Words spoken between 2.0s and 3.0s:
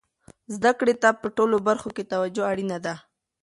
توجه اړینه ده.